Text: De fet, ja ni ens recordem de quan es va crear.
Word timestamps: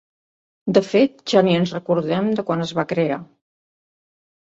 De 0.77 0.83
fet, 0.91 1.21
ja 1.35 1.45
ni 1.49 1.55
ens 1.59 1.75
recordem 1.77 2.35
de 2.41 2.49
quan 2.51 2.67
es 2.67 2.75
va 2.81 2.89
crear. 2.97 3.23